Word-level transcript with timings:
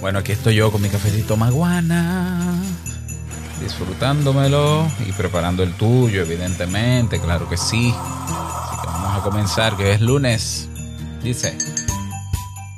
Bueno, 0.00 0.20
aquí 0.20 0.30
estoy 0.32 0.54
yo 0.54 0.70
con 0.70 0.80
mi 0.80 0.88
cafecito 0.88 1.36
maguana, 1.36 2.62
disfrutándomelo 3.60 4.86
y 5.06 5.10
preparando 5.10 5.64
el 5.64 5.72
tuyo, 5.74 6.22
evidentemente, 6.22 7.20
claro 7.20 7.48
que 7.48 7.56
sí. 7.56 7.92
Así 7.92 8.80
que 8.80 8.86
vamos 8.86 9.18
a 9.18 9.22
comenzar, 9.24 9.76
que 9.76 9.92
es 9.92 10.00
lunes. 10.00 10.68
Dice, 11.22 11.58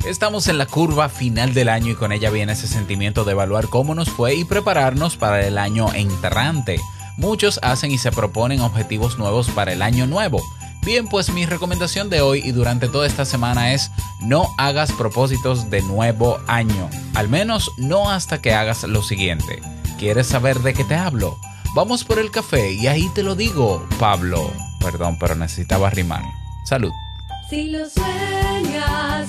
estamos 0.06 0.48
en 0.48 0.56
la 0.56 0.64
curva 0.64 1.10
final 1.10 1.52
del 1.52 1.68
año 1.68 1.92
y 1.92 1.94
con 1.94 2.10
ella 2.10 2.30
viene 2.30 2.54
ese 2.54 2.66
sentimiento 2.66 3.24
de 3.24 3.32
evaluar 3.32 3.68
cómo 3.68 3.94
nos 3.94 4.08
fue 4.08 4.34
y 4.34 4.44
prepararnos 4.44 5.18
para 5.18 5.46
el 5.46 5.58
año 5.58 5.92
entrante. 5.92 6.80
Muchos 7.18 7.60
hacen 7.62 7.90
y 7.90 7.98
se 7.98 8.12
proponen 8.12 8.62
objetivos 8.62 9.18
nuevos 9.18 9.50
para 9.50 9.74
el 9.74 9.82
año 9.82 10.06
nuevo. 10.06 10.42
Bien, 10.82 11.06
pues 11.08 11.30
mi 11.30 11.44
recomendación 11.44 12.08
de 12.08 12.22
hoy 12.22 12.40
y 12.42 12.52
durante 12.52 12.88
toda 12.88 13.06
esta 13.06 13.26
semana 13.26 13.74
es 13.74 13.90
no 14.20 14.48
hagas 14.56 14.92
propósitos 14.92 15.68
de 15.68 15.82
nuevo 15.82 16.38
año. 16.46 16.88
Al 17.14 17.28
menos 17.28 17.70
no 17.76 18.10
hasta 18.10 18.40
que 18.40 18.54
hagas 18.54 18.84
lo 18.84 19.02
siguiente. 19.02 19.60
¿Quieres 19.98 20.26
saber 20.26 20.60
de 20.60 20.72
qué 20.72 20.84
te 20.84 20.94
hablo? 20.94 21.38
Vamos 21.74 22.04
por 22.04 22.18
el 22.18 22.30
café 22.30 22.72
y 22.72 22.86
ahí 22.86 23.08
te 23.14 23.22
lo 23.22 23.36
digo, 23.36 23.86
Pablo. 23.98 24.50
Perdón, 24.80 25.18
pero 25.20 25.34
necesitaba 25.34 25.90
rimar. 25.90 26.22
Salud. 26.64 26.92
Si 27.50 27.68
lo 27.68 27.88
sueñas, 27.88 29.28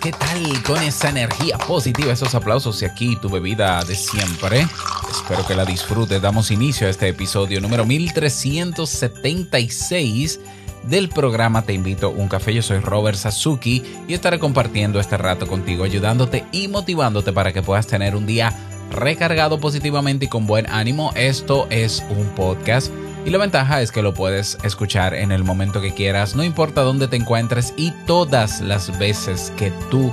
¿Qué 0.00 0.12
tal? 0.12 0.62
Con 0.64 0.82
esa 0.82 1.08
energía 1.08 1.58
positiva, 1.58 2.12
esos 2.12 2.34
aplausos 2.34 2.82
y 2.82 2.84
aquí 2.84 3.16
tu 3.16 3.28
bebida 3.28 3.82
de 3.84 3.94
siempre. 3.94 4.66
Espero 5.10 5.46
que 5.46 5.54
la 5.54 5.64
disfrutes. 5.64 6.20
Damos 6.20 6.50
inicio 6.50 6.86
a 6.86 6.90
este 6.90 7.08
episodio 7.08 7.60
número 7.60 7.84
1376 7.84 10.40
del 10.84 11.08
programa 11.08 11.62
Te 11.62 11.72
invito 11.72 12.08
a 12.08 12.10
un 12.10 12.28
café. 12.28 12.54
Yo 12.54 12.62
soy 12.62 12.78
Robert 12.78 13.18
Sasuki 13.18 13.82
y 14.06 14.14
estaré 14.14 14.38
compartiendo 14.38 15.00
este 15.00 15.16
rato 15.16 15.46
contigo, 15.46 15.84
ayudándote 15.84 16.44
y 16.52 16.68
motivándote 16.68 17.32
para 17.32 17.52
que 17.52 17.62
puedas 17.62 17.86
tener 17.86 18.14
un 18.14 18.26
día 18.26 18.54
recargado 18.90 19.58
positivamente 19.58 20.26
y 20.26 20.28
con 20.28 20.46
buen 20.46 20.68
ánimo. 20.70 21.12
Esto 21.14 21.66
es 21.70 22.04
un 22.10 22.26
podcast 22.34 22.92
y 23.28 23.30
la 23.30 23.36
ventaja 23.36 23.82
es 23.82 23.92
que 23.92 24.00
lo 24.00 24.14
puedes 24.14 24.56
escuchar 24.62 25.12
en 25.12 25.32
el 25.32 25.44
momento 25.44 25.82
que 25.82 25.92
quieras, 25.92 26.34
no 26.34 26.42
importa 26.42 26.80
dónde 26.80 27.08
te 27.08 27.16
encuentres 27.16 27.74
y 27.76 27.90
todas 28.06 28.62
las 28.62 28.98
veces 28.98 29.52
que 29.58 29.70
tú 29.90 30.10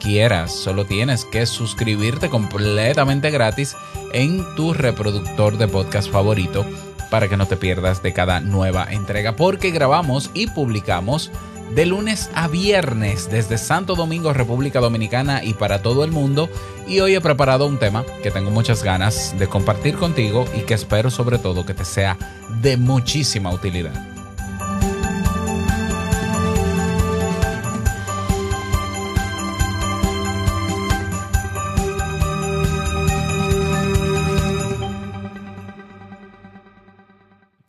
quieras. 0.00 0.50
Solo 0.50 0.86
tienes 0.86 1.26
que 1.26 1.44
suscribirte 1.44 2.30
completamente 2.30 3.30
gratis 3.30 3.76
en 4.14 4.42
tu 4.54 4.72
reproductor 4.72 5.58
de 5.58 5.68
podcast 5.68 6.10
favorito 6.10 6.64
para 7.10 7.28
que 7.28 7.36
no 7.36 7.44
te 7.44 7.58
pierdas 7.58 8.02
de 8.02 8.14
cada 8.14 8.40
nueva 8.40 8.86
entrega 8.90 9.36
porque 9.36 9.70
grabamos 9.70 10.30
y 10.32 10.46
publicamos 10.46 11.30
de 11.74 11.86
lunes 11.86 12.30
a 12.34 12.48
viernes 12.48 13.30
desde 13.30 13.58
Santo 13.58 13.94
Domingo, 13.94 14.32
República 14.32 14.80
Dominicana 14.80 15.42
y 15.42 15.54
para 15.54 15.82
todo 15.82 16.04
el 16.04 16.12
mundo. 16.12 16.48
Y 16.86 17.00
hoy 17.00 17.14
he 17.14 17.20
preparado 17.20 17.66
un 17.66 17.78
tema 17.78 18.04
que 18.22 18.30
tengo 18.30 18.50
muchas 18.50 18.82
ganas 18.82 19.34
de 19.38 19.48
compartir 19.48 19.96
contigo 19.96 20.46
y 20.54 20.60
que 20.60 20.74
espero 20.74 21.10
sobre 21.10 21.38
todo 21.38 21.66
que 21.66 21.74
te 21.74 21.84
sea 21.84 22.16
de 22.60 22.76
muchísima 22.76 23.52
utilidad. 23.52 24.13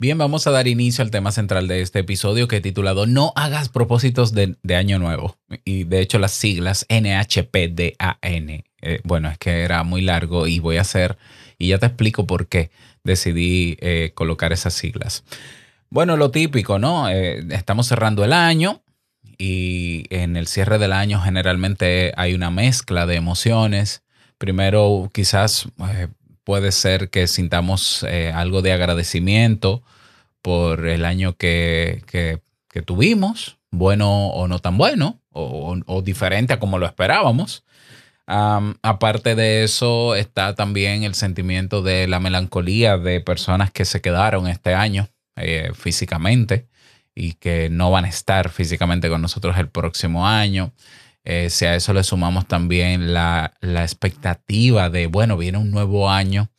Bien, 0.06 0.18
vamos 0.18 0.46
a 0.46 0.52
dar 0.52 0.68
inicio 0.68 1.02
al 1.02 1.10
tema 1.10 1.32
central 1.32 1.66
de 1.66 1.80
este 1.80 1.98
episodio 1.98 2.46
que 2.46 2.58
he 2.58 2.60
titulado 2.60 3.06
No 3.06 3.32
hagas 3.34 3.68
propósitos 3.68 4.32
de, 4.32 4.56
año 4.72 5.00
nuevo. 5.00 5.36
Y 5.64 5.82
de 5.82 5.98
hecho 5.98 6.20
las 6.20 6.30
siglas 6.30 6.86
NHPDAN. 6.88 8.64
Eh, 8.82 9.00
bueno, 9.02 9.28
es 9.28 9.38
que 9.38 9.62
era 9.62 9.82
muy 9.82 10.02
largo 10.02 10.46
y 10.46 10.60
voy 10.60 10.76
a 10.76 10.82
hacer, 10.82 11.18
y 11.58 11.70
ya 11.70 11.78
te 11.78 11.86
explico 11.86 12.24
por 12.24 12.46
qué 12.46 12.70
decidí 13.02 13.78
eh, 13.80 14.12
colocar 14.14 14.52
esas 14.52 14.74
siglas. 14.74 15.24
Bueno, 15.90 16.16
lo 16.16 16.30
típico, 16.30 16.78
¿no? 16.78 17.10
Eh, 17.10 17.44
estamos 17.50 17.88
cerrando 17.88 18.24
el 18.24 18.32
año 18.32 18.82
y 19.38 20.04
en 20.10 20.36
el 20.36 20.46
cierre 20.46 20.78
del 20.78 20.92
año 20.92 21.20
generalmente 21.20 22.12
hay 22.16 22.32
una 22.34 22.52
mezcla 22.52 23.06
de 23.06 23.16
emociones. 23.16 24.04
Primero, 24.38 25.10
quizás 25.12 25.66
eh, 25.90 26.06
puede 26.44 26.70
ser 26.70 27.10
que 27.10 27.26
sintamos 27.26 28.06
algo 28.32 28.62
de 28.62 28.70
agradecimiento 28.70 29.82
por 30.42 30.86
el 30.86 31.04
año 31.04 31.36
que, 31.36 32.02
que- 32.06 32.40
tuvimos, 32.84 33.56
bueno 33.70 34.26
o 34.28 34.48
no 34.48 34.58
tan 34.58 34.76
bueno, 34.76 35.22
o, 35.30 36.02
diferente 36.04 36.52
a 36.52 36.58
como 36.58 36.78
lo 36.78 36.84
esperábamos. 36.84 37.64
Am, 38.26 38.76
aparte 38.82 39.34
de 39.34 39.64
eso, 39.64 40.14
está 40.14 40.54
también 40.54 41.02
el 41.04 41.14
sentimiento 41.14 41.80
de 41.82 42.06
la 42.06 42.20
melancolía 42.20 42.98
de 42.98 43.20
personas 43.20 43.70
que 43.70 43.84
se 43.86 44.00
quedaron 44.02 44.46
este 44.48 44.74
año 44.74 45.08
eh, 45.36 45.70
físicamente 45.74 46.68
y 47.14 47.34
que 47.34 47.70
no 47.70 47.90
van 47.90 48.04
a 48.04 48.08
estar 48.08 48.50
físicamente 48.50 49.08
con 49.08 49.22
nosotros 49.22 49.56
el 49.58 49.68
próximo 49.70 50.26
año. 50.26 50.72
Eh, 51.24 51.50
si 51.50 51.64
a 51.64 51.74
eso 51.74 51.92
le 51.92 52.04
sumamos 52.04 52.46
también 52.46 53.14
la, 53.14 53.54
la 53.60 53.82
expectativa 53.82 54.90
de, 54.90 55.06
bueno, 55.06 55.36
viene 55.36 55.58
un 55.58 55.70
nuevo 55.70 56.10
año, 56.10 56.50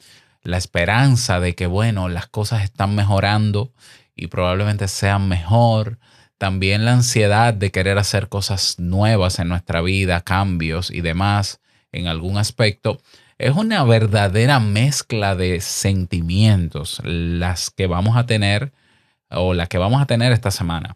la 0.48 0.56
esperanza 0.56 1.42
de 1.42 1.56
que, 1.56 1.68
bueno, 1.68 2.08
las 2.08 2.28
cosas 2.28 2.64
están 2.64 2.96
mejorando 2.96 3.74
y 4.16 4.28
probablemente 4.28 4.88
sean 4.88 5.28
mejor. 5.28 6.00
También 6.38 6.86
la 6.86 6.94
ansiedad 6.94 7.54
de 7.54 7.70
querer 7.70 7.98
hacer 7.98 8.30
cosas 8.30 8.80
nuevas 8.80 9.40
en 9.40 9.50
nuestra 9.50 9.82
vida, 9.82 10.22
cambios 10.22 10.90
y 10.90 11.02
demás 11.02 11.60
en 11.92 12.08
algún 12.08 12.38
aspecto. 12.38 13.02
Es 13.38 13.58
una 13.58 13.84
verdadera 13.84 14.62
mezcla 14.62 15.36
de 15.36 15.60
sentimientos 15.60 17.02
las 17.04 17.70
que 17.70 17.88
vamos 17.88 18.16
a 18.16 18.26
tener 18.26 18.72
o 19.30 19.54
las 19.54 19.68
que 19.68 19.78
vamos 19.78 20.02
a 20.02 20.06
tener 20.06 20.32
esta 20.32 20.52
semana. 20.52 20.96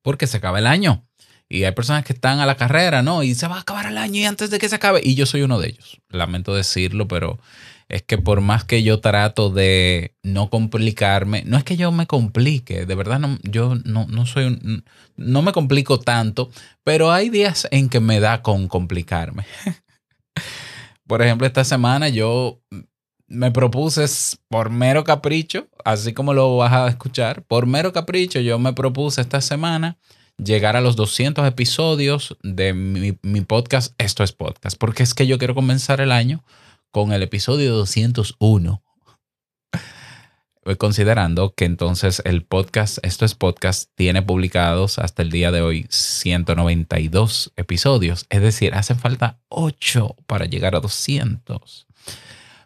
Porque 0.00 0.26
se 0.26 0.38
acaba 0.38 0.60
el 0.60 0.66
año. 0.66 1.04
Y 1.46 1.64
hay 1.64 1.72
personas 1.72 2.06
que 2.06 2.14
están 2.14 2.40
a 2.40 2.46
la 2.46 2.56
carrera, 2.56 3.02
¿no? 3.02 3.22
Y 3.22 3.34
se 3.34 3.48
va 3.48 3.56
a 3.58 3.60
acabar 3.60 3.84
el 3.84 3.98
año 3.98 4.18
y 4.18 4.24
antes 4.24 4.48
de 4.48 4.58
que 4.58 4.70
se 4.70 4.76
acabe. 4.76 5.02
Y 5.04 5.14
yo 5.14 5.26
soy 5.26 5.42
uno 5.42 5.60
de 5.60 5.68
ellos. 5.68 6.00
Lamento 6.08 6.54
decirlo, 6.54 7.06
pero 7.06 7.38
es 7.88 8.02
que 8.02 8.18
por 8.18 8.40
más 8.40 8.64
que 8.64 8.82
yo 8.82 9.00
trato 9.00 9.50
de 9.50 10.14
no 10.22 10.50
complicarme, 10.50 11.44
no 11.46 11.56
es 11.56 11.64
que 11.64 11.76
yo 11.76 11.92
me 11.92 12.06
complique, 12.06 12.84
de 12.84 12.94
verdad 12.94 13.20
no, 13.20 13.38
yo 13.42 13.76
no, 13.84 14.06
no 14.06 14.26
soy 14.26 14.44
un, 14.44 14.84
no 15.16 15.42
me 15.42 15.52
complico 15.52 16.00
tanto, 16.00 16.50
pero 16.82 17.12
hay 17.12 17.30
días 17.30 17.68
en 17.70 17.88
que 17.88 18.00
me 18.00 18.18
da 18.18 18.42
con 18.42 18.66
complicarme. 18.66 19.46
por 21.06 21.22
ejemplo, 21.22 21.46
esta 21.46 21.64
semana 21.64 22.08
yo 22.08 22.60
me 23.28 23.52
propuse 23.52 24.04
por 24.48 24.70
mero 24.70 25.04
capricho, 25.04 25.68
así 25.84 26.12
como 26.12 26.34
lo 26.34 26.56
vas 26.56 26.72
a 26.72 26.88
escuchar, 26.88 27.42
por 27.42 27.66
mero 27.66 27.92
capricho 27.92 28.40
yo 28.40 28.58
me 28.58 28.72
propuse 28.72 29.20
esta 29.20 29.40
semana 29.40 29.96
llegar 30.38 30.76
a 30.76 30.80
los 30.80 30.96
200 30.96 31.46
episodios 31.46 32.36
de 32.42 32.74
mi, 32.74 33.16
mi 33.22 33.40
podcast 33.42 33.94
Esto 33.98 34.24
es 34.24 34.32
Podcast, 34.32 34.76
porque 34.76 35.04
es 35.04 35.14
que 35.14 35.26
yo 35.26 35.38
quiero 35.38 35.54
comenzar 35.54 36.00
el 36.00 36.10
año 36.10 36.42
con 36.90 37.12
el 37.12 37.22
episodio 37.22 37.74
201. 37.74 38.82
eh, 40.64 40.76
considerando 40.76 41.54
que 41.54 41.64
entonces 41.64 42.22
el 42.24 42.44
podcast, 42.44 42.98
esto 43.02 43.24
es 43.24 43.34
podcast, 43.34 43.90
tiene 43.94 44.22
publicados 44.22 44.98
hasta 44.98 45.22
el 45.22 45.30
día 45.30 45.52
de 45.52 45.62
hoy 45.62 45.86
192 45.90 47.52
episodios. 47.56 48.26
Es 48.30 48.42
decir, 48.42 48.74
hacen 48.74 48.98
falta 48.98 49.38
8 49.48 50.16
para 50.26 50.46
llegar 50.46 50.74
a 50.74 50.80
200. 50.80 51.86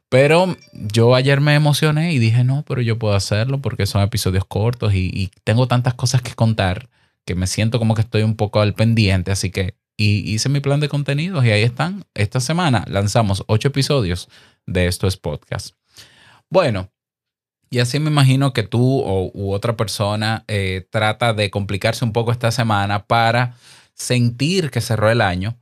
Pero 0.08 0.56
yo 0.72 1.14
ayer 1.14 1.40
me 1.40 1.54
emocioné 1.54 2.12
y 2.12 2.18
dije, 2.18 2.42
no, 2.42 2.64
pero 2.66 2.82
yo 2.82 2.98
puedo 2.98 3.14
hacerlo 3.14 3.60
porque 3.60 3.86
son 3.86 4.02
episodios 4.02 4.44
cortos 4.44 4.92
y, 4.94 5.10
y 5.14 5.30
tengo 5.44 5.68
tantas 5.68 5.94
cosas 5.94 6.20
que 6.22 6.34
contar 6.34 6.88
que 7.24 7.34
me 7.36 7.46
siento 7.46 7.78
como 7.78 7.94
que 7.94 8.00
estoy 8.00 8.22
un 8.22 8.34
poco 8.34 8.60
al 8.60 8.74
pendiente. 8.74 9.30
Así 9.30 9.50
que 9.50 9.76
y 10.00 10.32
hice 10.32 10.48
mi 10.48 10.60
plan 10.60 10.80
de 10.80 10.88
contenidos 10.88 11.44
y 11.44 11.50
ahí 11.50 11.62
están. 11.62 12.06
Esta 12.14 12.40
semana 12.40 12.86
lanzamos 12.88 13.44
8 13.48 13.68
episodios 13.68 14.30
de 14.64 14.86
Esto 14.86 15.06
es 15.06 15.18
Podcast. 15.18 15.74
Bueno, 16.48 16.90
y 17.68 17.80
así 17.80 18.00
me 18.00 18.10
imagino 18.10 18.54
que 18.54 18.62
tú 18.62 19.02
o, 19.04 19.52
otra 19.52 19.76
persona 19.76 20.44
eh, 20.48 20.88
trata 20.90 21.34
de 21.34 21.50
complicarse 21.50 22.02
un 22.02 22.14
poco 22.14 22.32
esta 22.32 22.50
semana 22.50 23.04
para 23.04 23.58
sentir 23.92 24.70
que 24.70 24.80
cerró 24.80 25.10
el 25.10 25.20
año 25.20 25.58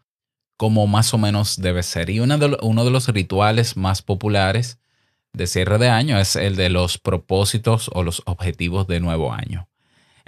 como 0.56 0.86
más 0.86 1.12
o 1.14 1.18
menos 1.18 1.60
debe 1.60 1.82
ser. 1.82 2.08
Y 2.08 2.20
una 2.20 2.38
de 2.38 2.56
uno 2.62 2.84
de 2.84 2.92
los 2.92 3.08
rituales 3.08 3.76
más 3.76 4.02
populares 4.02 4.78
de 5.32 5.48
cierre 5.48 5.78
de 5.78 5.88
año 5.88 6.16
es 6.16 6.36
el 6.36 6.54
de 6.54 6.70
los 6.70 6.98
propósitos 6.98 7.90
o 7.92 8.04
los 8.04 8.22
objetivos 8.24 8.86
de 8.86 9.00
nuevo 9.00 9.32
año. 9.32 9.67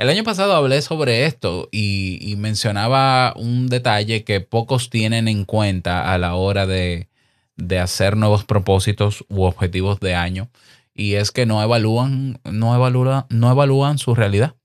El 0.01 0.09
año 0.09 0.25
pasado 0.25 0.55
hablé 0.55 0.81
sobre 0.81 1.27
esto 1.27 1.69
y, 1.71 2.35
mencionaba 2.39 3.35
un 3.37 3.67
detalle 3.69 4.25
que 4.25 4.41
pocos 4.41 4.89
tienen 4.89 5.29
en 5.29 5.45
cuenta 5.45 6.11
a 6.11 6.17
la 6.17 6.37
hora 6.37 6.67
de, 6.67 7.11
de 7.57 7.79
hacer 7.79 8.17
nuevos 8.17 8.47
propósitos 8.47 9.27
u 9.29 9.43
objetivos 9.43 10.01
de 10.01 10.15
año 10.15 10.49
y 10.95 11.17
es 11.17 11.31
que 11.33 11.45
no 11.45 11.63
evalúan, 11.63 12.41
no 12.51 12.75
evalúan, 12.75 13.27
no 13.29 13.51
evalúan 13.51 13.99
su 13.99 14.15
realidad, 14.15 14.57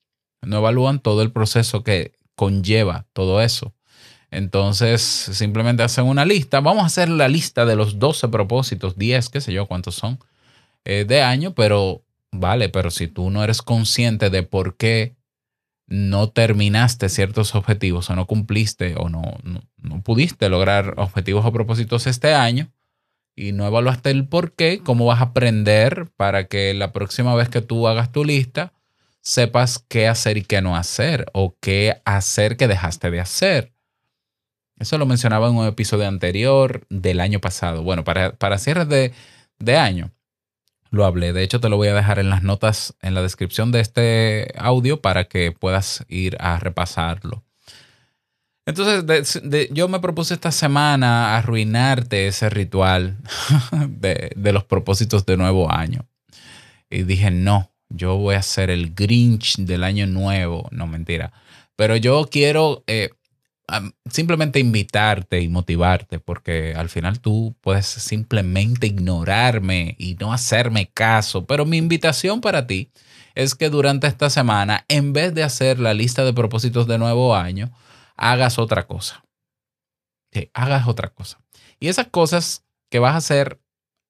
no 0.41 0.59
evalúan 0.59 0.99
todo 0.99 1.21
el 1.21 1.33
proceso 1.33 1.83
que 1.83 2.13
conlleva 2.37 3.05
todo 3.11 3.41
eso. 3.41 3.73
Entonces, 4.31 5.01
simplemente 5.01 5.83
hacen 5.83 6.05
una 6.05 6.23
lista. 6.23 6.61
Vamos 6.61 6.83
a 6.83 6.87
hacer 6.87 7.09
la 7.09 7.27
lista 7.27 7.65
de 7.65 7.75
los 7.75 7.99
12 7.99 8.29
propósitos, 8.29 8.97
10, 8.97 9.27
qué 9.27 9.41
sé 9.41 9.51
yo, 9.51 9.65
cuántos 9.65 9.95
son 9.95 10.17
eh, 10.85 11.03
de 11.05 11.21
año, 11.21 11.53
pero 11.53 12.05
vale, 12.31 12.69
pero 12.69 12.89
si 12.89 13.09
tú 13.09 13.29
no 13.31 13.43
eres 13.43 13.61
consciente 13.61 14.29
de 14.29 14.41
por 14.41 14.77
qué 14.77 15.14
no 15.87 16.29
terminaste 16.29 17.09
ciertos 17.09 17.55
objetivos 17.55 18.09
o 18.09 18.15
no 18.15 18.25
cumpliste 18.25 18.95
o 18.97 19.09
no, 19.09 19.37
no, 19.43 19.61
no 19.77 20.01
pudiste 20.01 20.49
lograr 20.49 20.95
objetivos 20.97 21.45
o 21.45 21.51
propósitos 21.51 22.07
este 22.07 22.33
año, 22.33 22.71
y 23.35 23.51
no 23.51 23.67
evaluaste 23.67 24.11
el 24.11 24.27
por 24.27 24.53
qué, 24.53 24.81
cómo 24.83 25.05
vas 25.05 25.19
a 25.19 25.25
aprender 25.25 26.09
para 26.15 26.47
que 26.47 26.73
la 26.73 26.91
próxima 26.91 27.35
vez 27.35 27.49
que 27.49 27.61
tú 27.61 27.87
hagas 27.87 28.11
tu 28.11 28.23
lista 28.23 28.73
sepas 29.21 29.79
qué 29.79 30.07
hacer 30.07 30.37
y 30.37 30.43
qué 30.43 30.61
no 30.61 30.75
hacer 30.75 31.25
o 31.33 31.57
qué 31.59 32.01
hacer 32.05 32.57
que 32.57 32.67
dejaste 32.67 33.11
de 33.11 33.19
hacer. 33.19 33.73
Eso 34.77 34.97
lo 34.97 35.05
mencionaba 35.05 35.49
en 35.49 35.55
un 35.55 35.67
episodio 35.67 36.07
anterior 36.07 36.85
del 36.89 37.19
año 37.19 37.39
pasado. 37.39 37.83
Bueno, 37.83 38.03
para, 38.03 38.33
para 38.35 38.57
cierres 38.57 38.87
de, 38.87 39.13
de 39.59 39.77
año 39.77 40.14
lo 40.91 41.05
hablé. 41.05 41.33
De 41.33 41.43
hecho, 41.43 41.59
te 41.59 41.69
lo 41.69 41.77
voy 41.77 41.87
a 41.89 41.93
dejar 41.93 42.19
en 42.19 42.29
las 42.29 42.43
notas, 42.43 42.95
en 43.01 43.13
la 43.13 43.21
descripción 43.21 43.71
de 43.71 43.81
este 43.81 44.53
audio 44.57 45.01
para 45.01 45.25
que 45.25 45.51
puedas 45.51 46.05
ir 46.07 46.37
a 46.39 46.59
repasarlo. 46.59 47.43
Entonces, 48.65 49.41
yo 49.71 49.87
me 49.87 49.99
propuse 49.99 50.33
esta 50.33 50.51
semana 50.51 51.37
arruinarte 51.37 52.27
ese 52.27 52.49
ritual 52.49 53.17
de, 53.87 54.51
los 54.51 54.63
propósitos 54.63 55.25
de 55.25 55.37
nuevo 55.37 55.71
año. 55.71 56.07
Y 56.89 57.03
dije, 57.03 57.29
no, 57.29 57.71
yo 57.89 58.17
voy 58.17 58.35
a 58.35 58.41
ser 58.41 58.71
el 58.71 58.95
Grinch 58.95 59.57
del 59.57 59.83
año 59.83 60.07
nuevo. 60.07 60.67
No, 60.71 60.87
mentira. 60.87 61.31
Pero 61.75 61.95
yo 61.95 62.27
quiero 62.31 62.83
eh, 62.87 63.11
simplemente 64.09 64.59
invitarte 64.59 65.41
y 65.41 65.47
motivarte, 65.47 66.19
porque 66.19 66.73
al 66.75 66.89
final 66.89 67.19
tú 67.19 67.55
puedes 67.61 67.85
simplemente 67.85 68.87
ignorarme 68.87 69.95
y 69.97 70.15
no 70.15 70.33
hacerme 70.33 70.89
caso. 70.91 71.45
Pero 71.45 71.65
mi 71.65 71.77
invitación 71.77 72.41
para 72.41 72.67
ti 72.67 72.91
es 73.33 73.55
que 73.55 73.69
durante 73.69 74.07
esta 74.07 74.29
semana, 74.29 74.85
en 74.87 75.13
vez 75.13 75.33
de 75.33 75.43
hacer 75.43 75.79
la 75.79 75.93
lista 75.93 76.23
de 76.23 76.33
propósitos 76.33 76.87
de 76.87 76.97
nuevo 76.97 77.35
año, 77.35 77.71
hagas 78.15 78.59
otra 78.59 78.87
cosa. 78.87 79.23
Hagas 80.53 80.87
otra 80.87 81.09
cosa. 81.09 81.39
Y 81.79 81.87
esas 81.87 82.07
cosas 82.07 82.65
que 82.89 82.99
vas 82.99 83.13
a 83.13 83.17
hacer 83.17 83.59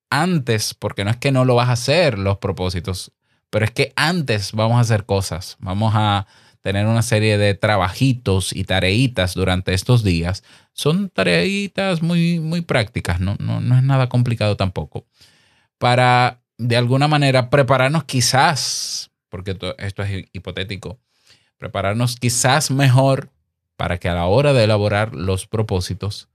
antes, 0.10 0.74
porque 0.74 1.04
no 1.04 1.12
es 1.12 1.18
que 1.18 1.32
no 1.32 1.46
lo 1.46 1.56
vas 1.56 1.70
a 1.70 1.74
hacer 1.74 2.18
los 2.20 2.38
propósitos, 2.38 3.12
pero 3.50 3.66
es 3.66 3.72
que 3.72 3.94
antes 3.96 4.52
vamos 4.52 4.78
a 4.78 4.82
hacer 4.82 5.06
cosas. 5.06 5.58
Vamos 5.60 5.94
a 5.96 6.28
tener 6.66 6.88
una 6.88 7.04
serie 7.04 7.38
de 7.38 7.54
trabajitos 7.54 8.52
y 8.52 8.64
tareitas 8.64 9.36
durante 9.36 9.76
estos 9.76 10.04
días. 10.04 10.44
Son 10.74 11.12
tareitas 11.12 12.02
muy, 12.02 12.40
muy 12.40 12.62
prácticas, 12.62 13.20
no, 13.20 13.36
no, 13.38 13.62
no 13.62 13.78
es 13.78 13.84
nada 13.84 14.10
complicado 14.10 14.58
tampoco. 14.58 15.06
Para, 15.78 16.42
de 16.58 16.76
alguna 16.76 17.08
manera, 17.08 17.52
prepararnos 17.52 18.06
quizás, 18.06 19.12
porque 19.30 19.54
to- 19.54 19.78
esto 19.78 20.02
es 20.02 20.26
hipotético, 20.34 20.98
prepararnos 21.58 22.16
quizás 22.16 22.72
mejor 22.72 23.30
para 23.78 24.00
que 24.00 24.10
a 24.10 24.16
la 24.16 24.26
hora 24.26 24.52
de 24.52 24.64
elaborar 24.64 25.14
los 25.14 25.46
propósitos 25.46 26.30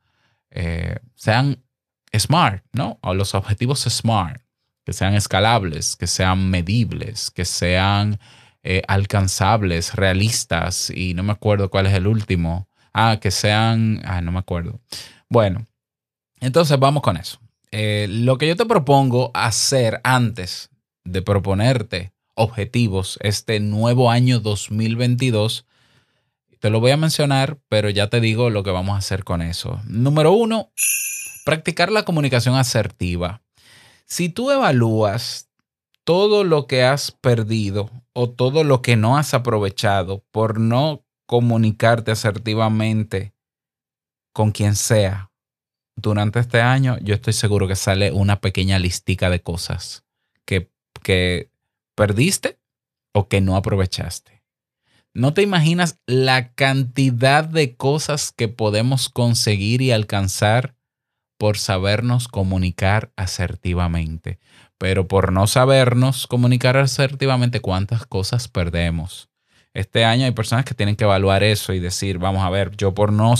eh, 0.53 1.01
sean 1.17 1.59
smart, 2.17 2.63
¿no? 2.73 3.01
O 3.03 3.15
los 3.15 3.35
objetivos 3.35 3.81
smart, 3.81 4.41
que 4.85 4.93
sean 4.93 5.15
escalables, 5.15 5.97
que 5.97 6.07
sean 6.07 6.51
medibles, 6.51 7.33
que 7.33 7.45
sean 7.45 8.21
eh, 8.63 8.83
alcanzables, 8.89 9.95
realistas, 9.95 10.91
y 10.91 11.15
no 11.15 11.23
me 11.23 11.33
acuerdo 11.33 11.71
cuál 11.71 11.87
es 11.87 11.95
el 11.95 12.07
último. 12.07 12.69
Ah, 12.93 13.19
que 13.21 13.31
sean, 13.31 14.01
ah, 14.05 14.21
no 14.21 14.33
me 14.33 14.39
acuerdo. 14.39 14.81
Bueno, 15.29 15.67
entonces 16.41 16.79
vamos 16.79 17.03
con 17.03 17.17
eso. 17.17 17.39
Eh, 17.71 18.07
lo 18.09 18.37
que 18.37 18.49
yo 18.49 18.57
te 18.57 18.67
propongo 18.67 19.31
hacer 19.35 20.01
antes 20.03 20.71
de 21.05 21.23
proponerte 21.23 22.13
objetivos 22.35 23.19
este 23.23 23.61
nuevo 23.61 24.11
año 24.11 24.41
2022 24.41 25.67
te 26.61 26.69
lo 26.69 26.79
voy 26.79 26.91
a 26.91 26.99
mencionar, 26.99 27.59
pero 27.69 27.89
ya 27.89 28.09
te 28.09 28.21
digo 28.21 28.51
lo 28.51 28.63
que 28.63 28.71
vamos 28.71 28.95
a 28.95 28.99
hacer 28.99 29.25
con 29.25 29.41
eso. 29.41 29.81
Número 29.87 30.33
uno, 30.33 30.71
practicar 31.47 31.91
la 31.91 32.05
comunicación 32.05 32.55
asertiva. 32.55 33.41
Si 34.05 34.29
tú 34.29 34.51
evalúas 34.51 35.49
todo 36.05 36.45
lo 36.45 36.67
que 36.67 36.85
has 36.85 37.13
perdido 37.13 37.91
o 38.23 38.29
todo 38.29 38.65
lo 38.65 38.83
que 38.83 38.97
no 38.97 39.17
has 39.17 39.33
aprovechado 39.33 40.27
por 40.31 40.61
no 40.61 41.07
comunicarte 41.27 42.11
asertivamente 42.11 43.33
con 44.35 44.53
quien 44.53 44.77
sea 44.77 45.33
durante 45.97 46.39
este 46.39 46.61
año, 46.61 46.99
yo 46.99 47.15
estoy 47.15 47.33
seguro 47.33 47.67
que 47.67 47.77
sale 47.77 48.13
una 48.13 48.43
pequeña 48.43 48.79
listica 48.79 49.31
de 49.31 49.41
cosas 49.41 50.05
que, 50.45 50.71
que 51.03 51.51
perdiste 51.97 52.59
o 53.15 53.27
que 53.27 53.41
no 53.41 53.57
aprovechaste. 53.57 54.45
No 55.15 55.33
te 55.33 55.41
imaginas 55.41 55.99
la 56.05 56.53
cantidad 56.53 57.45
de 57.45 57.75
cosas 57.75 58.33
que 58.33 58.49
podemos 58.49 59.09
conseguir 59.09 59.81
y 59.81 59.93
alcanzar 59.93 60.77
por 61.41 61.57
sabernos 61.57 62.29
comunicar 62.29 63.13
asertivamente. 63.17 64.39
Pero 64.77 65.09
por 65.09 65.33
no 65.33 65.47
sabernos 65.47 66.27
comunicar 66.27 66.77
asertivamente, 66.77 67.61
¿cuántas 67.61 68.05
cosas 68.05 68.47
perdemos? 68.47 69.31
Este 69.73 70.05
año 70.05 70.27
hay 70.27 70.33
personas 70.33 70.67
que 70.67 70.75
tienen 70.75 70.97
que 70.97 71.05
evaluar 71.05 71.43
eso 71.43 71.73
y 71.73 71.81
decir, 71.81 72.19
vamos 72.19 72.45
a 72.45 72.51
ver, 72.51 72.77
yo 72.77 72.93
por 72.93 73.11
no, 73.11 73.33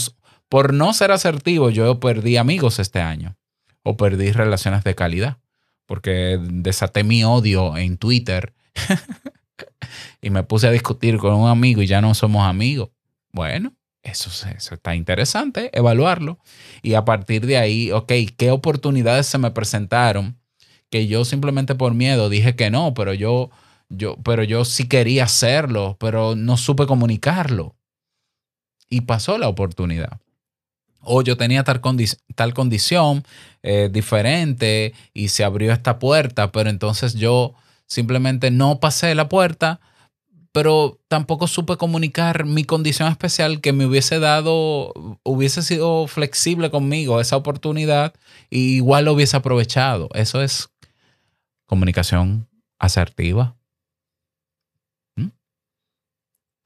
por 0.49 0.73
no 0.73 0.93
ser 0.93 1.11
asertivo, 1.11 1.69
yo 1.69 1.99
perdí 1.99 2.37
amigos 2.37 2.79
este 2.79 3.01
año 3.01 3.37
o 3.83 3.95
perdí 3.97 4.31
relaciones 4.31 4.83
de 4.83 4.95
calidad 4.95 5.37
porque 5.85 6.39
desaté 6.41 7.03
mi 7.03 7.23
odio 7.23 7.77
en 7.77 7.99
Twitter 7.99 8.55
y 10.23 10.31
me 10.31 10.41
puse 10.41 10.65
a 10.65 10.71
discutir 10.71 11.19
con 11.19 11.35
un 11.35 11.49
amigo 11.49 11.83
y 11.83 11.85
ya 11.85 12.01
no 12.01 12.15
somos 12.15 12.47
amigos. 12.47 12.89
Bueno, 13.31 13.75
eso, 14.03 14.29
eso 14.55 14.75
está 14.75 14.95
interesante, 14.95 15.69
evaluarlo. 15.77 16.39
Y 16.81 16.95
a 16.95 17.05
partir 17.05 17.45
de 17.45 17.57
ahí, 17.57 17.91
ok, 17.91 18.11
¿qué 18.37 18.51
oportunidades 18.51 19.27
se 19.27 19.37
me 19.37 19.51
presentaron? 19.51 20.39
Que 20.89 21.07
yo 21.07 21.23
simplemente 21.23 21.75
por 21.75 21.93
miedo 21.93 22.29
dije 22.29 22.55
que 22.55 22.71
no, 22.71 22.93
pero 22.93 23.13
yo, 23.13 23.51
yo, 23.89 24.17
pero 24.23 24.43
yo 24.43 24.65
sí 24.65 24.87
quería 24.87 25.25
hacerlo, 25.25 25.97
pero 25.99 26.35
no 26.35 26.57
supe 26.57 26.85
comunicarlo. 26.85 27.75
Y 28.89 29.01
pasó 29.01 29.37
la 29.37 29.47
oportunidad. 29.47 30.19
O 31.03 31.21
yo 31.21 31.37
tenía 31.37 31.63
tal, 31.63 31.81
condi 31.81 32.05
tal 32.35 32.53
condición 32.53 33.23
eh, 33.63 33.89
diferente 33.91 34.93
y 35.13 35.29
se 35.29 35.43
abrió 35.43 35.71
esta 35.71 35.97
puerta, 35.97 36.51
pero 36.51 36.69
entonces 36.69 37.15
yo 37.15 37.55
simplemente 37.87 38.51
no 38.51 38.79
pasé 38.79 39.15
la 39.15 39.27
puerta 39.29 39.79
pero 40.51 40.99
tampoco 41.07 41.47
supe 41.47 41.77
comunicar 41.77 42.45
mi 42.45 42.63
condición 42.65 43.09
especial 43.09 43.61
que 43.61 43.71
me 43.71 43.85
hubiese 43.85 44.19
dado, 44.19 44.93
hubiese 45.23 45.61
sido 45.61 46.07
flexible 46.07 46.69
conmigo 46.69 47.21
esa 47.21 47.37
oportunidad 47.37 48.13
y 48.49 48.75
igual 48.75 49.05
lo 49.05 49.13
hubiese 49.13 49.37
aprovechado. 49.37 50.09
Eso 50.13 50.41
es 50.41 50.69
comunicación 51.65 52.49
asertiva. 52.79 53.55
¿Mm? 55.15 55.29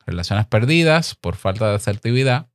Relaciones 0.07 0.47
perdidas 0.47 1.13
por 1.13 1.35
falta 1.35 1.69
de 1.69 1.75
asertividad 1.75 2.47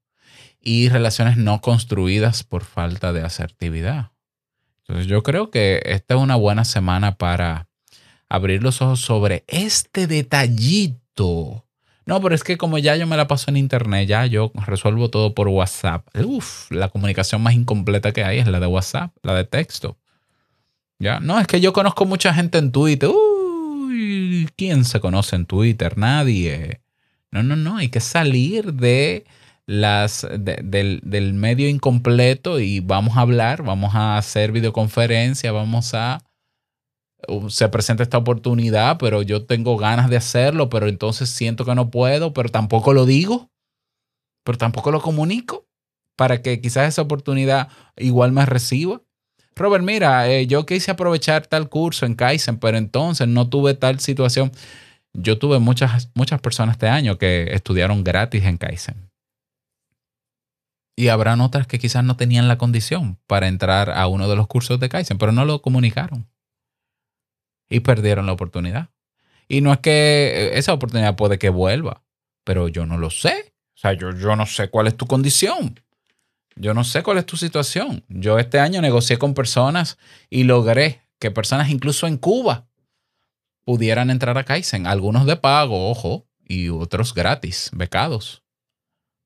y 0.61 0.89
relaciones 0.89 1.37
no 1.37 1.61
construidas 1.61 2.43
por 2.43 2.65
falta 2.65 3.13
de 3.13 3.23
asertividad. 3.23 4.11
Entonces 4.81 5.07
yo 5.07 5.23
creo 5.23 5.51
que 5.51 5.81
esta 5.85 6.15
es 6.15 6.21
una 6.21 6.35
buena 6.35 6.65
semana 6.65 7.17
para 7.17 7.69
abrir 8.29 8.63
los 8.65 8.83
ojos 8.83 9.01
sobre 9.01 9.45
este 9.47 10.09
detallito. 10.09 11.01
No, 12.07 12.21
pero 12.21 12.35
es 12.35 12.43
que 12.43 12.57
como 12.57 12.79
ya 12.79 12.97
yo 12.97 13.07
me 13.07 13.17
la 13.17 13.29
paso 13.29 13.51
en 13.51 13.57
internet, 13.57 14.09
ya 14.09 14.27
yo 14.27 14.51
resuelvo 14.67 15.11
todo 15.11 15.35
por 15.35 15.49
WhatsApp. 15.49 16.07
Uf, 16.25 16.71
la 16.71 16.89
comunicación 16.89 17.43
más 17.43 17.55
incompleta 17.55 18.13
que 18.13 18.25
hay 18.25 18.39
es 18.39 18.47
la 18.49 18.59
de 18.59 18.67
WhatsApp, 18.67 19.13
la 19.23 19.35
de 19.35 19.45
texto. 19.45 19.97
Ya, 20.99 21.21
no, 21.21 21.39
es 21.39 21.47
que 21.47 21.61
yo 21.61 21.73
conozco 21.73 22.05
mucha 22.07 22.35
gente 22.35 22.59
en 22.59 22.73
Twitter. 22.73 23.09
Uy, 23.11 24.49
¿quién 24.57 24.85
se 24.85 25.01
conoce 25.01 25.37
en 25.37 25.47
Twitter? 25.47 25.97
Nadie. 25.97 26.81
No, 27.31 27.43
no, 27.43 27.55
no, 27.57 27.77
hay 27.77 27.89
que 27.91 28.01
salir 28.01 28.75
de 28.75 29.25
las 29.67 30.27
de- 30.29 30.61
del, 30.65 31.01
del 31.05 31.33
medio 31.33 31.69
incompleto 31.69 32.59
y 32.59 32.81
vamos 32.81 33.17
a 33.17 33.21
hablar, 33.21 33.63
vamos 33.63 33.95
a 33.95 34.17
hacer 34.19 34.51
videoconferencia, 34.51 35.53
vamos 35.53 35.95
a 35.95 36.21
se 37.49 37.69
presenta 37.69 38.03
esta 38.03 38.19
oportunidad, 38.19 38.99
pero 38.99 39.23
yo 39.23 39.45
tengo 39.45 39.77
ganas 39.77 40.11
de 40.11 40.17
hacerlo, 40.17 40.69
pero 40.69 40.89
entonces 40.89 41.31
siento 41.31 41.65
que 41.65 41.75
no 41.75 41.91
puedo, 41.91 42.33
pero 42.33 42.49
tampoco 42.49 42.93
lo 42.93 43.07
digo, 43.07 43.51
pero 44.45 44.59
tampoco 44.59 44.91
lo 44.91 45.01
comunico 45.01 45.67
para 46.17 46.43
que 46.43 46.61
quizás 46.61 46.89
esa 46.89 47.03
oportunidad 47.03 47.69
igual 47.97 48.33
me 48.33 48.45
reciba. 48.45 49.03
Robert, 49.57 49.85
mira, 49.85 50.29
eh, 50.31 50.47
yo 50.47 50.65
quise 50.67 50.91
aprovechar 50.91 51.47
tal 51.47 51.69
curso 51.69 52.07
en 52.07 52.15
Kaizen, 52.15 52.59
pero 52.59 52.79
entonces 52.79 53.29
no 53.29 53.49
tuve 53.49 53.75
tal 53.75 54.01
situación. 54.01 54.53
Yo 55.13 55.39
tuve 55.39 55.59
muchas, 55.59 56.11
muchas 56.15 56.41
personas 56.41 56.75
este 56.75 56.89
año 56.89 57.19
que 57.19 57.49
estudiaron 57.53 58.05
gratis 58.05 58.45
en 58.45 58.57
Kaizen. 58.59 59.11
Y 60.97 61.09
habrán 61.09 61.41
otras 61.41 61.67
que 61.67 61.79
quizás 61.79 62.05
no 62.05 62.17
tenían 62.17 62.49
la 62.49 62.59
condición 62.59 63.19
para 63.27 63.49
entrar 63.49 63.91
a 63.91 64.07
uno 64.07 64.29
de 64.29 64.37
los 64.37 64.47
cursos 64.47 64.79
de 64.79 64.89
Kaizen, 64.89 65.19
pero 65.19 65.33
no 65.33 65.45
lo 65.45 65.63
comunicaron. 65.63 66.29
Y 67.71 67.81
perdieron 67.81 68.27
la 68.27 68.33
oportunidad. 68.33 68.91
Y 69.49 69.63
no 69.63 69.73
es 69.73 69.79
que 69.79 69.91
eh, 69.91 70.59
esa 70.59 70.75
oportunidad 70.75 71.17
puede 71.17 71.39
que 71.39 71.49
vuelva, 71.49 72.03
pero 72.45 72.69
yo 72.69 72.85
no 72.85 72.99
lo 72.99 73.11
sé. 73.11 73.55
O 73.75 73.79
sea, 73.81 73.95
yo, 73.95 74.11
yo 74.15 74.37
no 74.37 74.45
sé 74.45 74.69
cuál 74.69 74.89
es 74.89 74.97
tu 74.97 75.07
condición. 75.07 75.81
Yo 76.57 76.75
no 76.75 76.85
sé 76.85 77.03
cuál 77.03 77.19
es 77.19 77.27
tu 77.27 77.37
situación. 77.37 78.05
Yo 78.09 78.39
este 78.39 78.59
año 78.61 78.83
negocié 78.83 79.19
con 79.19 79.35
personas 79.35 79.99
y 80.29 80.45
logré 80.45 81.03
que 81.19 81.31
personas 81.31 81.71
incluso 81.71 82.07
en 82.07 82.19
Cuba 82.19 82.69
pudieran 83.65 84.11
entrar 84.11 84.37
a 84.37 84.45
Kaizen. 84.45 84.87
Algunos 84.87 85.27
de 85.27 85.37
pago, 85.37 85.91
ojo, 85.91 86.27
y 86.45 86.69
otros 86.69 87.15
gratis, 87.15 87.71
becados. 87.73 88.43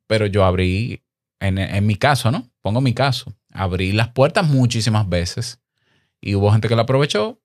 Pero 0.06 0.26
yo 0.26 0.44
abrí, 0.44 1.02
en, 1.40 1.58
en 1.58 1.86
mi 1.86 1.96
caso, 1.96 2.30
¿no? 2.30 2.50
Pongo 2.60 2.80
mi 2.80 2.94
caso. 2.94 3.34
Abrí 3.52 3.92
las 3.92 4.08
puertas 4.08 4.46
muchísimas 4.46 5.08
veces 5.08 5.60
y 6.20 6.34
hubo 6.34 6.50
gente 6.52 6.68
que 6.68 6.76
la 6.76 6.82
aprovechó 6.82 7.40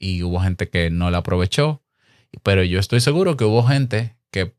y 0.00 0.24
hubo 0.24 0.40
gente 0.40 0.68
que 0.68 0.90
no 0.90 1.10
la 1.12 1.18
aprovechó. 1.18 1.82
Pero 2.42 2.64
yo 2.64 2.80
estoy 2.80 3.00
seguro 3.00 3.36
que 3.36 3.44
hubo 3.44 3.62
gente 3.62 4.16
que 4.32 4.54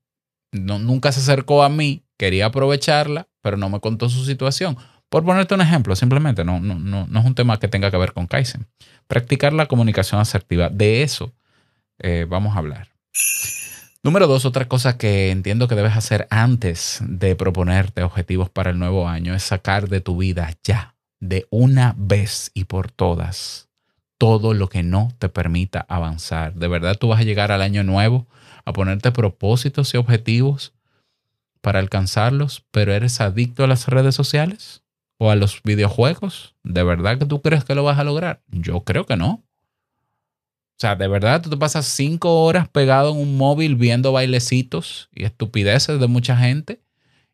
no- 0.53 0.79
nunca 0.79 1.11
se 1.11 1.19
acercó 1.19 1.63
a 1.63 1.69
mí, 1.69 2.05
quería 2.17 2.45
aprovecharla, 2.45 3.27
pero 3.41 3.57
no 3.57 3.69
me 3.69 3.79
contó 3.81 4.07
su 4.09 4.23
situación. 4.23 4.77
Por 5.09 5.25
ponerte 5.25 5.53
un 5.55 5.61
ejemplo, 5.61 5.95
simplemente 5.95 6.45
no, 6.45 6.61
no, 6.61 6.75
no, 6.75 7.07
no 7.07 7.19
es 7.19 7.25
un 7.25 7.35
tema 7.35 7.59
que 7.59 7.67
tenga 7.67 7.91
que 7.91 7.97
ver 7.97 8.13
con 8.13 8.27
Kaizen. 8.27 8.67
Practicar 9.07 9.51
la 9.51 9.65
comunicación 9.65 10.21
asertiva. 10.21 10.69
De 10.69 11.03
eso 11.03 11.33
eh, 11.99 12.25
vamos 12.29 12.55
a 12.55 12.59
hablar. 12.59 12.87
Número 14.03 14.25
dos, 14.27 14.45
otra 14.45 14.67
cosa 14.67 14.97
que 14.97 15.29
entiendo 15.29 15.67
que 15.67 15.75
debes 15.75 15.95
hacer 15.95 16.27
antes 16.31 16.99
de 17.05 17.35
proponerte 17.35 18.01
objetivos 18.03 18.49
para 18.49 18.71
el 18.71 18.79
nuevo 18.79 19.07
año 19.07 19.35
es 19.35 19.43
sacar 19.43 19.89
de 19.89 20.01
tu 20.01 20.17
vida 20.17 20.57
ya, 20.63 20.95
de 21.19 21.45
una 21.51 21.93
vez 21.97 22.49
y 22.55 22.63
por 22.63 22.89
todas, 22.89 23.69
todo 24.21 24.53
lo 24.53 24.69
que 24.69 24.83
no 24.83 25.11
te 25.17 25.29
permita 25.29 25.83
avanzar. 25.89 26.53
De 26.53 26.67
verdad 26.67 26.95
tú 26.95 27.07
vas 27.07 27.21
a 27.21 27.23
llegar 27.23 27.51
al 27.51 27.63
año 27.63 27.83
nuevo 27.83 28.27
a 28.65 28.71
ponerte 28.71 29.11
propósitos 29.11 29.95
y 29.95 29.97
objetivos 29.97 30.73
para 31.59 31.79
alcanzarlos, 31.79 32.63
pero 32.69 32.93
eres 32.93 33.19
adicto 33.19 33.63
a 33.63 33.67
las 33.67 33.87
redes 33.87 34.13
sociales 34.13 34.83
o 35.17 35.31
a 35.31 35.35
los 35.35 35.63
videojuegos. 35.63 36.53
¿De 36.61 36.83
verdad 36.83 37.17
que 37.17 37.25
tú 37.25 37.41
crees 37.41 37.65
que 37.65 37.73
lo 37.73 37.83
vas 37.83 37.97
a 37.97 38.03
lograr? 38.03 38.43
Yo 38.49 38.83
creo 38.83 39.07
que 39.07 39.17
no. 39.17 39.31
O 39.31 40.77
sea, 40.77 40.95
de 40.95 41.07
verdad 41.07 41.41
tú 41.41 41.49
te 41.49 41.57
pasas 41.57 41.87
cinco 41.87 42.43
horas 42.43 42.69
pegado 42.69 43.13
en 43.13 43.17
un 43.17 43.37
móvil 43.37 43.75
viendo 43.75 44.11
bailecitos 44.11 45.09
y 45.15 45.23
estupideces 45.23 45.99
de 45.99 46.05
mucha 46.05 46.37
gente 46.37 46.79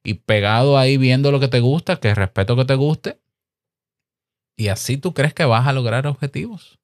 y 0.06 0.14
pegado 0.14 0.78
ahí 0.78 0.96
viendo 0.96 1.34
lo 1.34 1.42
que 1.42 1.50
te 1.50 1.60
gusta, 1.60 1.98
que 1.98 2.16
respeto 2.16 2.56
que 2.56 2.64
te 2.64 2.76
guste. 2.76 3.20
Y 4.58 4.70
así 4.70 4.98
tú 4.98 5.14
crees 5.14 5.34
que 5.34 5.46
vas 5.46 5.68
a 5.68 5.74
lograr 5.74 6.08
objetivos. 6.08 6.80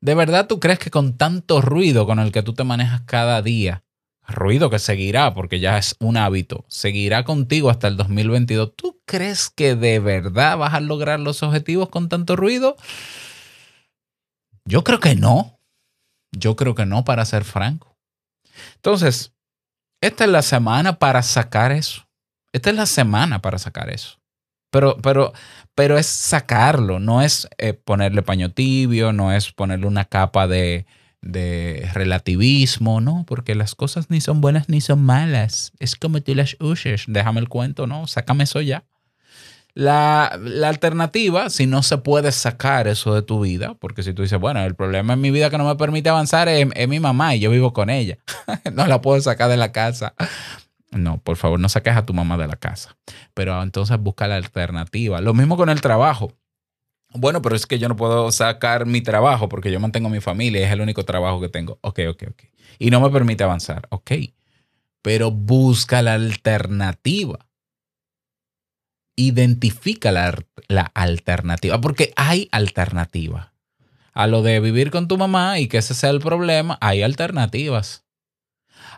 ¿De 0.00 0.14
verdad 0.14 0.46
tú 0.46 0.60
crees 0.60 0.78
que 0.78 0.90
con 0.90 1.16
tanto 1.16 1.60
ruido 1.60 2.06
con 2.06 2.20
el 2.20 2.30
que 2.30 2.42
tú 2.42 2.54
te 2.54 2.64
manejas 2.64 3.02
cada 3.02 3.42
día, 3.42 3.82
ruido 4.28 4.70
que 4.70 4.78
seguirá 4.78 5.34
porque 5.34 5.58
ya 5.58 5.78
es 5.78 5.96
un 5.98 6.16
hábito, 6.16 6.64
seguirá 6.68 7.24
contigo 7.24 7.70
hasta 7.70 7.88
el 7.88 7.96
2022, 7.96 8.76
¿tú 8.76 9.00
crees 9.04 9.50
que 9.50 9.74
de 9.74 9.98
verdad 9.98 10.58
vas 10.58 10.74
a 10.74 10.80
lograr 10.80 11.18
los 11.18 11.42
objetivos 11.42 11.88
con 11.88 12.08
tanto 12.08 12.36
ruido? 12.36 12.76
Yo 14.64 14.84
creo 14.84 15.00
que 15.00 15.14
no. 15.14 15.60
Yo 16.32 16.54
creo 16.56 16.74
que 16.74 16.86
no, 16.86 17.04
para 17.04 17.24
ser 17.24 17.44
franco. 17.44 17.96
Entonces, 18.76 19.32
esta 20.02 20.24
es 20.24 20.30
la 20.30 20.42
semana 20.42 20.98
para 20.98 21.22
sacar 21.22 21.72
eso. 21.72 22.06
Esta 22.52 22.70
es 22.70 22.76
la 22.76 22.86
semana 22.86 23.40
para 23.40 23.58
sacar 23.58 23.90
eso. 23.90 24.18
Pero, 24.76 24.98
pero, 24.98 25.32
pero 25.74 25.96
es 25.96 26.04
sacarlo, 26.04 27.00
no 27.00 27.22
es 27.22 27.48
eh, 27.56 27.72
ponerle 27.72 28.20
paño 28.20 28.50
tibio, 28.50 29.10
no 29.10 29.32
es 29.32 29.50
ponerle 29.52 29.86
una 29.86 30.04
capa 30.04 30.46
de, 30.46 30.84
de 31.22 31.88
relativismo, 31.94 33.00
no, 33.00 33.24
porque 33.26 33.54
las 33.54 33.74
cosas 33.74 34.10
ni 34.10 34.20
son 34.20 34.42
buenas 34.42 34.68
ni 34.68 34.82
son 34.82 35.02
malas. 35.02 35.72
Es 35.78 35.96
como 35.96 36.20
tú 36.20 36.34
las 36.34 36.58
uses. 36.60 37.04
Déjame 37.08 37.40
el 37.40 37.48
cuento, 37.48 37.86
no, 37.86 38.06
sácame 38.06 38.44
eso 38.44 38.60
ya. 38.60 38.84
La, 39.72 40.38
la 40.42 40.68
alternativa, 40.68 41.48
si 41.48 41.66
no 41.66 41.82
se 41.82 41.96
puede 41.96 42.32
sacar 42.32 42.86
eso 42.88 43.14
de 43.14 43.22
tu 43.22 43.40
vida, 43.40 43.76
porque 43.80 44.02
si 44.02 44.12
tú 44.12 44.20
dices, 44.20 44.38
bueno, 44.38 44.62
el 44.62 44.74
problema 44.74 45.14
en 45.14 45.22
mi 45.22 45.30
vida 45.30 45.48
que 45.48 45.56
no 45.56 45.66
me 45.66 45.76
permite 45.76 46.10
avanzar 46.10 46.50
es, 46.50 46.68
es 46.74 46.86
mi 46.86 47.00
mamá 47.00 47.34
y 47.34 47.40
yo 47.40 47.50
vivo 47.50 47.72
con 47.72 47.88
ella, 47.88 48.18
no 48.74 48.86
la 48.86 49.00
puedo 49.00 49.18
sacar 49.22 49.48
de 49.48 49.56
la 49.56 49.72
casa. 49.72 50.12
No, 50.96 51.18
por 51.18 51.36
favor, 51.36 51.60
no 51.60 51.68
saques 51.68 51.96
a 51.96 52.06
tu 52.06 52.14
mamá 52.14 52.36
de 52.36 52.46
la 52.46 52.56
casa. 52.56 52.96
Pero 53.34 53.62
entonces 53.62 53.98
busca 53.98 54.26
la 54.26 54.36
alternativa. 54.36 55.20
Lo 55.20 55.34
mismo 55.34 55.56
con 55.56 55.68
el 55.68 55.80
trabajo. 55.80 56.32
Bueno, 57.14 57.40
pero 57.42 57.56
es 57.56 57.66
que 57.66 57.78
yo 57.78 57.88
no 57.88 57.96
puedo 57.96 58.30
sacar 58.32 58.86
mi 58.86 59.00
trabajo 59.00 59.48
porque 59.48 59.70
yo 59.70 59.80
mantengo 59.80 60.08
mi 60.08 60.20
familia 60.20 60.66
es 60.66 60.72
el 60.72 60.80
único 60.80 61.04
trabajo 61.04 61.40
que 61.40 61.48
tengo. 61.48 61.78
Ok, 61.82 62.00
ok, 62.08 62.24
ok. 62.30 62.42
Y 62.78 62.90
no 62.90 63.00
me 63.00 63.10
permite 63.10 63.44
avanzar. 63.44 63.86
Ok. 63.90 64.12
Pero 65.02 65.30
busca 65.30 66.02
la 66.02 66.14
alternativa. 66.14 67.38
Identifica 69.16 70.12
la, 70.12 70.34
la 70.68 70.90
alternativa, 70.94 71.80
porque 71.80 72.12
hay 72.16 72.48
alternativa. 72.52 73.54
A 74.12 74.26
lo 74.26 74.42
de 74.42 74.60
vivir 74.60 74.90
con 74.90 75.08
tu 75.08 75.16
mamá 75.16 75.58
y 75.58 75.68
que 75.68 75.78
ese 75.78 75.94
sea 75.94 76.10
el 76.10 76.20
problema, 76.20 76.76
hay 76.80 77.02
alternativas. 77.02 78.05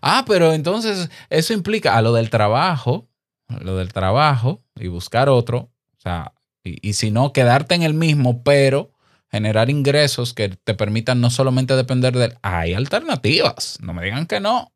Ah, 0.03 0.25
pero 0.27 0.53
entonces 0.53 1.11
eso 1.31 1.53
implica 1.53 1.97
a 1.97 2.03
lo 2.03 2.13
del 2.13 2.31
trabajo, 2.31 3.09
lo 3.61 3.77
del 3.77 3.93
trabajo 3.93 4.63
y 4.77 4.89
buscar 4.89 5.29
otro, 5.29 5.59
o 5.97 6.01
sea, 6.01 6.33
y, 6.65 6.89
y 6.89 6.93
si 6.95 7.11
no, 7.11 7.33
quedarte 7.33 7.75
en 7.75 7.83
el 7.83 7.95
mismo, 7.95 8.43
pero 8.43 8.93
generar 9.31 9.71
ingresos 9.71 10.33
que 10.35 10.49
te 10.49 10.75
permitan 10.75 11.21
no 11.21 11.31
solamente 11.31 11.77
depender 11.77 12.17
de 12.17 12.27
él. 12.27 12.39
Hay 12.43 12.75
alternativas, 12.75 13.79
no 13.81 13.93
me 13.93 14.05
digan 14.05 14.27
que 14.27 14.41
no. 14.41 14.73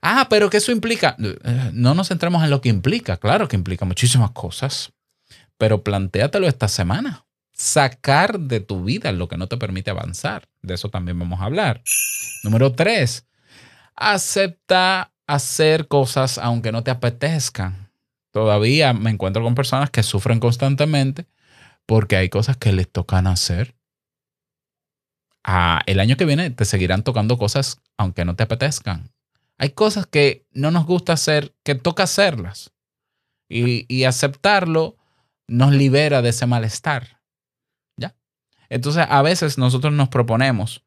Ah, 0.00 0.26
pero 0.30 0.48
que 0.50 0.58
eso 0.58 0.72
implica, 0.72 1.16
Eh, 1.18 1.70
no 1.72 1.94
nos 1.94 2.08
centremos 2.08 2.42
en 2.44 2.50
lo 2.50 2.60
que 2.60 2.68
implica, 2.68 3.16
claro 3.16 3.48
que 3.48 3.56
implica 3.56 3.84
muchísimas 3.84 4.30
cosas, 4.30 4.92
pero 5.58 5.82
plantéatelo 5.82 6.46
esta 6.46 6.68
semana. 6.68 7.24
Sacar 7.52 8.38
de 8.38 8.60
tu 8.60 8.84
vida 8.84 9.12
lo 9.12 9.28
que 9.28 9.38
no 9.38 9.46
te 9.48 9.56
permite 9.56 9.90
avanzar. 9.90 10.46
De 10.60 10.74
eso 10.74 10.90
también 10.90 11.18
vamos 11.18 11.40
a 11.40 11.44
hablar. 11.44 11.82
Número 12.44 12.72
tres, 12.72 13.26
acepta 13.96 15.12
hacer 15.26 15.88
cosas 15.88 16.38
aunque 16.38 16.72
no 16.72 16.84
te 16.84 16.90
apetezcan. 16.90 17.90
Todavía 18.30 18.92
me 18.92 19.10
encuentro 19.10 19.42
con 19.42 19.54
personas 19.54 19.90
que 19.90 20.02
sufren 20.02 20.40
constantemente 20.40 21.26
porque 21.86 22.16
hay 22.16 22.28
cosas 22.28 22.56
que 22.56 22.72
les 22.72 22.90
tocan 22.90 23.26
hacer. 23.26 23.74
Ah, 25.42 25.80
el 25.86 26.00
año 26.00 26.16
que 26.16 26.24
viene 26.24 26.50
te 26.50 26.64
seguirán 26.64 27.02
tocando 27.02 27.38
cosas 27.38 27.80
aunque 27.96 28.24
no 28.24 28.36
te 28.36 28.42
apetezcan. 28.42 29.10
Hay 29.58 29.70
cosas 29.70 30.06
que 30.06 30.46
no 30.52 30.70
nos 30.70 30.84
gusta 30.84 31.14
hacer, 31.14 31.54
que 31.62 31.74
toca 31.74 32.02
hacerlas. 32.02 32.72
Y, 33.48 33.86
y 33.88 34.04
aceptarlo 34.04 34.96
nos 35.46 35.72
libera 35.72 36.20
de 36.20 36.30
ese 36.30 36.46
malestar. 36.46 37.20
¿Ya? 37.96 38.16
Entonces, 38.68 39.06
a 39.08 39.22
veces 39.22 39.56
nosotros 39.56 39.92
nos 39.92 40.08
proponemos 40.08 40.84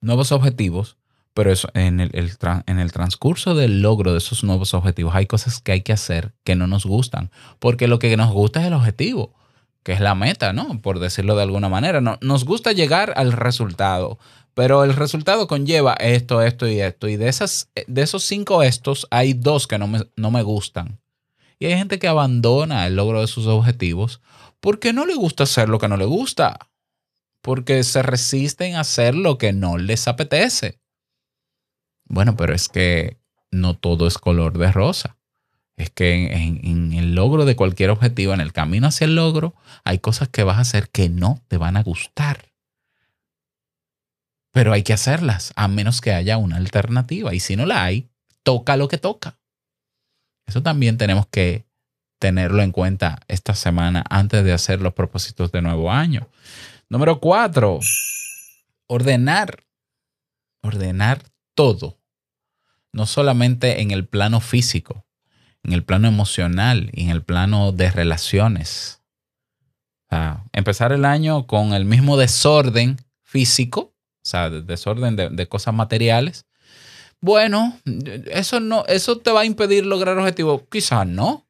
nuevos 0.00 0.32
objetivos, 0.32 0.96
pero 1.34 1.50
eso, 1.50 1.68
en, 1.74 2.00
el, 2.00 2.92
transcurso 2.92 3.56
del 3.56 3.82
logro 3.82 4.12
de 4.12 4.18
esos 4.18 4.44
nuevos 4.44 4.72
objetivos 4.72 5.14
hay 5.16 5.26
cosas 5.26 5.60
que 5.60 5.72
hay 5.72 5.80
que 5.82 5.92
hacer 5.92 6.32
que 6.44 6.54
no 6.54 6.68
nos 6.68 6.86
gustan, 6.86 7.30
porque 7.58 7.88
lo 7.88 7.98
que 7.98 8.16
nos 8.16 8.32
gusta 8.32 8.60
es 8.60 8.68
el 8.68 8.72
objetivo, 8.72 9.34
que 9.82 9.92
es 9.92 10.00
la 10.00 10.14
meta, 10.14 10.52
¿no? 10.52 10.80
Por 10.80 11.00
decirlo 11.00 11.34
de 11.34 11.42
alguna 11.42 11.68
manera. 11.68 12.00
No, 12.00 12.18
nos 12.20 12.44
gusta 12.44 12.72
llegar 12.72 13.12
al 13.16 13.32
resultado, 13.32 14.18
pero 14.54 14.84
el 14.84 14.94
resultado 14.94 15.48
conlleva 15.48 15.94
esto, 15.94 16.40
esto 16.40 16.68
y 16.68 16.80
esto. 16.80 17.08
Y 17.08 17.16
de, 17.16 17.28
esas, 17.28 17.68
de 17.86 18.02
esos 18.02 18.22
cinco 18.22 18.62
estos, 18.62 19.08
hay 19.10 19.34
dos 19.34 19.66
que 19.66 19.78
no 19.78 19.88
me, 19.88 20.06
no 20.16 20.30
me 20.30 20.42
gustan. 20.42 21.00
Y 21.58 21.66
hay 21.66 21.76
gente 21.76 21.98
que 21.98 22.08
abandona 22.08 22.86
el 22.86 22.94
logro 22.94 23.20
de 23.20 23.26
sus 23.26 23.46
objetivos 23.46 24.20
porque 24.60 24.92
no 24.92 25.04
le 25.04 25.14
gusta 25.14 25.42
hacer 25.42 25.68
lo 25.68 25.78
que 25.78 25.88
no 25.88 25.96
le 25.96 26.04
gusta. 26.04 26.70
Porque 27.42 27.82
se 27.82 28.02
resisten 28.02 28.76
a 28.76 28.80
hacer 28.80 29.14
lo 29.14 29.36
que 29.36 29.52
no 29.52 29.76
les 29.76 30.08
apetece. 30.08 30.80
Bueno, 32.14 32.36
pero 32.36 32.54
es 32.54 32.68
que 32.68 33.18
no 33.50 33.76
todo 33.76 34.06
es 34.06 34.18
color 34.18 34.56
de 34.56 34.70
rosa. 34.70 35.16
Es 35.76 35.90
que 35.90 36.26
en, 36.26 36.92
el 36.92 37.16
logro 37.16 37.44
de 37.44 37.56
cualquier 37.56 37.90
objetivo, 37.90 38.32
en 38.32 38.40
el 38.40 38.52
camino 38.52 38.86
hacia 38.86 39.06
el 39.06 39.16
logro, 39.16 39.56
hay 39.82 39.98
cosas 39.98 40.28
que 40.28 40.44
vas 40.44 40.58
a 40.58 40.60
hacer 40.60 40.90
que 40.90 41.08
no 41.08 41.42
te 41.48 41.56
van 41.56 41.76
a 41.76 41.82
gustar. 41.82 42.52
Pero 44.52 44.72
hay 44.72 44.84
que 44.84 44.92
hacerlas, 44.92 45.52
a 45.56 45.66
menos 45.66 46.00
que 46.00 46.12
haya 46.12 46.38
una 46.38 46.56
alternativa. 46.56 47.34
Y 47.34 47.40
si 47.40 47.56
no 47.56 47.66
la 47.66 47.82
hay, 47.82 48.08
toca 48.44 48.76
lo 48.76 48.86
que 48.86 48.98
toca. 48.98 49.40
Eso 50.46 50.62
también 50.62 50.98
tenemos 50.98 51.26
que 51.26 51.66
tenerlo 52.20 52.62
en 52.62 52.70
cuenta 52.70 53.18
esta 53.26 53.56
semana 53.56 54.04
antes 54.08 54.44
de 54.44 54.52
hacer 54.52 54.80
los 54.80 54.94
propósitos 54.94 55.50
de 55.50 55.62
nuevo 55.62 55.90
año. 55.90 56.28
Número 56.88 57.18
cuatro, 57.18 57.80
ordenar. 58.86 59.64
Ordenar 60.62 61.20
todo. 61.56 61.98
No 62.94 63.06
solamente 63.06 63.82
en 63.82 63.90
el 63.90 64.06
plano 64.06 64.40
físico, 64.40 65.04
en 65.62 65.72
el 65.72 65.82
plano 65.84 66.08
emocional 66.08 66.90
y 66.92 67.02
en 67.02 67.10
el 67.10 67.22
plano 67.22 67.72
de 67.72 67.90
relaciones. 67.90 69.00
Empezar 70.52 70.92
el 70.92 71.04
año 71.04 71.46
con 71.48 71.72
el 71.74 71.84
mismo 71.84 72.16
desorden 72.16 72.98
físico, 73.24 73.80
o 73.80 74.22
sea, 74.22 74.48
de- 74.48 74.62
desorden 74.62 75.16
de, 75.16 75.28
de 75.28 75.48
cosas 75.48 75.74
materiales. 75.74 76.46
Bueno, 77.20 77.76
eso 78.30 78.60
no, 78.60 78.84
eso 78.86 79.18
te 79.18 79.32
va 79.32 79.40
a 79.40 79.44
impedir 79.44 79.84
lograr 79.86 80.16
objetivos. 80.16 80.62
Quizás 80.70 81.04
no, 81.06 81.48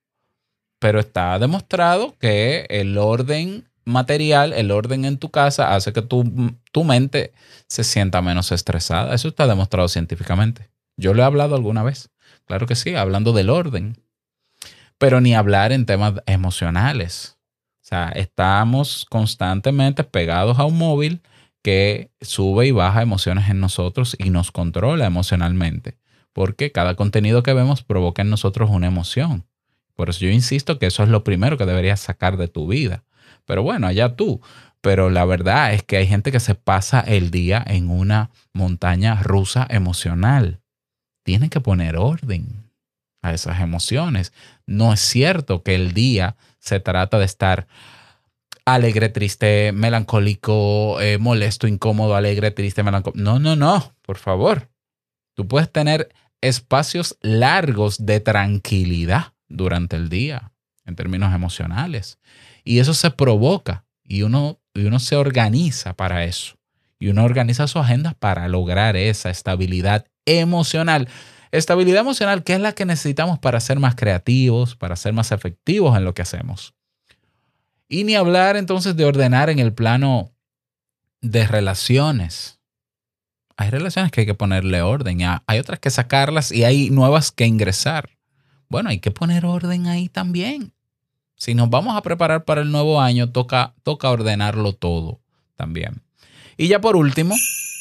pero 0.78 0.98
está 0.98 1.38
demostrado 1.38 2.16
que 2.18 2.66
el 2.70 2.96
orden 2.96 3.68
material, 3.84 4.54
el 4.54 4.70
orden 4.70 5.04
en 5.04 5.18
tu 5.18 5.30
casa, 5.30 5.74
hace 5.74 5.92
que 5.92 6.00
tu, 6.00 6.24
tu 6.72 6.84
mente 6.84 7.32
se 7.68 7.84
sienta 7.84 8.22
menos 8.22 8.50
estresada. 8.50 9.14
Eso 9.14 9.28
está 9.28 9.46
demostrado 9.46 9.88
científicamente. 9.88 10.70
Yo 10.96 11.14
lo 11.14 11.22
he 11.22 11.26
hablado 11.26 11.54
alguna 11.54 11.82
vez. 11.82 12.10
Claro 12.46 12.66
que 12.66 12.76
sí, 12.76 12.94
hablando 12.94 13.32
del 13.32 13.50
orden. 13.50 13.96
Pero 14.98 15.20
ni 15.20 15.34
hablar 15.34 15.72
en 15.72 15.86
temas 15.86 16.14
emocionales. 16.26 17.38
O 17.82 17.86
sea, 17.86 18.08
estamos 18.14 19.06
constantemente 19.10 20.04
pegados 20.04 20.58
a 20.58 20.64
un 20.64 20.78
móvil 20.78 21.22
que 21.62 22.10
sube 22.20 22.66
y 22.66 22.70
baja 22.70 23.02
emociones 23.02 23.48
en 23.48 23.60
nosotros 23.60 24.16
y 24.18 24.30
nos 24.30 24.52
controla 24.52 25.06
emocionalmente. 25.06 25.98
Porque 26.32 26.72
cada 26.72 26.94
contenido 26.94 27.42
que 27.42 27.54
vemos 27.54 27.82
provoca 27.82 28.22
en 28.22 28.30
nosotros 28.30 28.70
una 28.70 28.86
emoción. 28.86 29.46
Por 29.94 30.10
eso 30.10 30.20
yo 30.20 30.30
insisto 30.30 30.78
que 30.78 30.86
eso 30.86 31.02
es 31.02 31.08
lo 31.08 31.24
primero 31.24 31.56
que 31.56 31.66
deberías 31.66 32.00
sacar 32.00 32.36
de 32.36 32.48
tu 32.48 32.66
vida. 32.66 33.04
Pero 33.46 33.62
bueno, 33.62 33.86
allá 33.86 34.16
tú. 34.16 34.40
Pero 34.80 35.08
la 35.08 35.24
verdad 35.24 35.72
es 35.72 35.82
que 35.82 35.96
hay 35.96 36.06
gente 36.06 36.32
que 36.32 36.40
se 36.40 36.54
pasa 36.54 37.00
el 37.00 37.30
día 37.30 37.64
en 37.66 37.90
una 37.90 38.30
montaña 38.52 39.22
rusa 39.22 39.66
emocional. 39.70 40.60
Tienen 41.24 41.50
que 41.50 41.60
poner 41.60 41.96
orden 41.96 42.70
a 43.22 43.32
esas 43.32 43.60
emociones. 43.60 44.32
No 44.66 44.92
es 44.92 45.00
cierto 45.00 45.62
que 45.62 45.74
el 45.74 45.92
día 45.94 46.36
se 46.58 46.78
trata 46.78 47.18
de 47.18 47.24
estar 47.24 47.66
alegre, 48.64 49.08
triste, 49.08 49.72
melancólico, 49.72 51.00
eh, 51.00 51.18
molesto, 51.18 51.66
incómodo, 51.66 52.14
alegre, 52.14 52.50
triste, 52.50 52.82
melancólico. 52.82 53.22
No, 53.22 53.38
no, 53.38 53.56
no, 53.56 53.94
por 54.02 54.18
favor. 54.18 54.70
Tú 55.34 55.48
puedes 55.48 55.70
tener 55.72 56.14
espacios 56.40 57.16
largos 57.20 58.04
de 58.04 58.20
tranquilidad 58.20 59.32
durante 59.48 59.96
el 59.96 60.08
día 60.08 60.52
en 60.84 60.96
términos 60.96 61.34
emocionales. 61.34 62.18
Y 62.64 62.78
eso 62.78 62.94
se 62.94 63.10
provoca 63.10 63.86
y 64.02 64.22
uno, 64.22 64.60
y 64.74 64.84
uno 64.84 64.98
se 64.98 65.16
organiza 65.16 65.94
para 65.94 66.24
eso. 66.24 66.56
Y 66.98 67.08
uno 67.08 67.24
organiza 67.24 67.66
su 67.66 67.78
agenda 67.78 68.14
para 68.18 68.48
lograr 68.48 68.96
esa 68.96 69.30
estabilidad 69.30 70.06
emocional. 70.26 71.08
Estabilidad 71.52 72.00
emocional 72.00 72.42
que 72.42 72.54
es 72.54 72.60
la 72.60 72.72
que 72.72 72.84
necesitamos 72.84 73.38
para 73.38 73.60
ser 73.60 73.78
más 73.78 73.94
creativos, 73.94 74.76
para 74.76 74.96
ser 74.96 75.12
más 75.12 75.32
efectivos 75.32 75.96
en 75.96 76.04
lo 76.04 76.14
que 76.14 76.22
hacemos. 76.22 76.74
Y 77.88 78.04
ni 78.04 78.14
hablar 78.14 78.56
entonces 78.56 78.96
de 78.96 79.04
ordenar 79.04 79.50
en 79.50 79.58
el 79.58 79.72
plano 79.72 80.32
de 81.20 81.46
relaciones. 81.46 82.58
Hay 83.56 83.70
relaciones 83.70 84.10
que 84.10 84.22
hay 84.22 84.26
que 84.26 84.34
ponerle 84.34 84.82
orden, 84.82 85.20
hay 85.46 85.58
otras 85.58 85.78
que 85.78 85.90
sacarlas 85.90 86.50
y 86.50 86.64
hay 86.64 86.90
nuevas 86.90 87.30
que 87.30 87.46
ingresar. 87.46 88.10
Bueno, 88.68 88.90
hay 88.90 88.98
que 88.98 89.12
poner 89.12 89.46
orden 89.46 89.86
ahí 89.86 90.08
también. 90.08 90.72
Si 91.36 91.54
nos 91.54 91.70
vamos 91.70 91.96
a 91.96 92.02
preparar 92.02 92.44
para 92.44 92.62
el 92.62 92.72
nuevo 92.72 93.00
año, 93.00 93.30
toca, 93.30 93.74
toca 93.82 94.10
ordenarlo 94.10 94.72
todo 94.72 95.20
también. 95.56 96.02
Y 96.56 96.68
ya 96.68 96.80
por 96.80 96.96
último, 96.96 97.34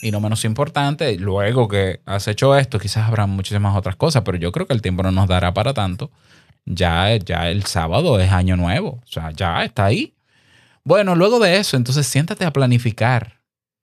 y 0.04 0.12
no 0.12 0.20
menos 0.20 0.44
importante, 0.44 1.18
luego 1.18 1.68
que 1.68 2.02
has 2.06 2.28
hecho 2.28 2.58
esto, 2.58 2.78
quizás 2.78 3.08
habrá 3.08 3.26
muchísimas 3.26 3.76
otras 3.78 3.96
cosas, 3.96 4.24
pero 4.24 4.38
yo 4.38 4.52
creo 4.52 4.68
que 4.68 4.74
el 4.74 4.82
tiempo 4.82 5.02
no 5.02 5.12
nos 5.12 5.28
dará 5.28 5.54
para 5.54 5.74
tanto. 5.74 6.12
Ya, 6.66 7.16
ya 7.16 7.50
el 7.50 7.64
sábado 7.66 8.20
es 8.20 8.32
año 8.32 8.58
nuevo, 8.58 9.02
o 9.02 9.08
sea, 9.08 9.32
ya 9.32 9.64
está 9.64 9.86
ahí. 9.86 10.16
Bueno, 10.84 11.16
luego 11.16 11.40
de 11.40 11.58
eso, 11.58 11.78
entonces 11.78 12.06
siéntate 12.06 12.44
a 12.46 12.52
planificar 12.52 13.42